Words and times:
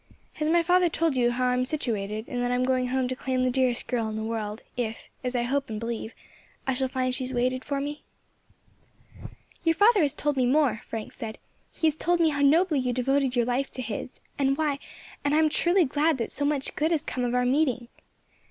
Has 0.33 0.49
my 0.49 0.63
father 0.63 0.89
told 0.89 1.15
you 1.15 1.29
how 1.29 1.49
I 1.49 1.53
am 1.53 1.63
situated, 1.63 2.25
and 2.27 2.41
that 2.41 2.49
I 2.51 2.55
am 2.55 2.63
going 2.63 2.87
home 2.87 3.07
to 3.07 3.15
claim 3.15 3.43
the 3.43 3.51
dearest 3.51 3.85
girl 3.85 4.09
in 4.09 4.15
the 4.15 4.23
world, 4.23 4.63
if, 4.75 5.07
as 5.23 5.35
I 5.35 5.43
hope 5.43 5.69
and 5.69 5.79
believe, 5.79 6.15
I 6.65 6.73
shall 6.73 6.87
find 6.87 7.13
she 7.13 7.23
has 7.25 7.33
waited 7.35 7.63
for 7.63 7.79
me?" 7.79 8.01
"Your 9.63 9.75
father 9.75 10.01
has 10.01 10.15
told 10.15 10.37
me 10.37 10.47
more," 10.47 10.81
Frank 10.87 11.11
said; 11.11 11.37
"he 11.71 11.85
has 11.85 11.95
told 11.95 12.19
me 12.19 12.29
how 12.29 12.41
nobly 12.41 12.79
you 12.79 12.93
devoted 12.93 13.35
your 13.35 13.45
life 13.45 13.69
to 13.73 13.83
his, 13.83 14.19
and 14.39 14.57
why, 14.57 14.79
and 15.23 15.35
I 15.35 15.37
am 15.37 15.49
truly 15.49 15.85
glad 15.85 16.17
that 16.17 16.31
so 16.31 16.45
much 16.45 16.75
good 16.75 16.89
has 16.89 17.03
come 17.03 17.23
of 17.23 17.35
our 17.35 17.45
meeting. 17.45 17.87